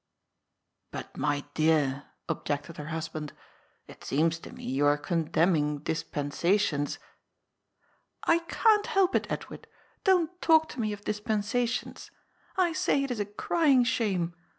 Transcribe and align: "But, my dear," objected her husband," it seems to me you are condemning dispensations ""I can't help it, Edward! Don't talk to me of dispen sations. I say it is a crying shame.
"But, 0.91 1.15
my 1.15 1.45
dear," 1.53 2.05
objected 2.27 2.77
her 2.77 2.87
husband," 2.87 3.33
it 3.87 4.03
seems 4.03 4.39
to 4.39 4.51
me 4.51 4.63
you 4.63 4.87
are 4.87 4.97
condemning 4.97 5.77
dispensations 5.77 6.97
""I 8.33 8.39
can't 8.39 8.87
help 8.87 9.13
it, 9.13 9.27
Edward! 9.31 9.67
Don't 10.03 10.41
talk 10.41 10.69
to 10.69 10.79
me 10.79 10.91
of 10.91 11.03
dispen 11.05 11.41
sations. 11.45 12.09
I 12.57 12.73
say 12.73 13.03
it 13.03 13.11
is 13.11 13.19
a 13.19 13.25
crying 13.25 13.83
shame. 13.83 14.33